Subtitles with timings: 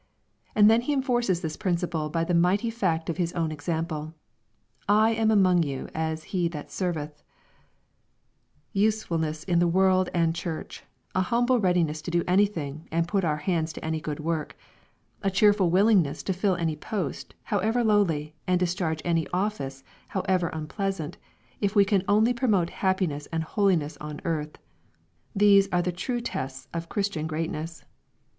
[0.55, 4.15] And then He enforces this principle by the mighty fact of His own example."
[5.05, 7.21] I am among you as he that serveth/'
[8.73, 10.83] Usefulness in the world and Church,—
[11.13, 14.57] a humble readi ness to do anything, and put our hands to any good work,—
[15.21, 21.17] a cheerful willingness to fill any post, however lowly, and discharge any office, however unpleasant,
[21.59, 24.57] if we can only promote happiness and holiness on earth,—
[25.35, 27.83] these are the true tests of Christian greatness.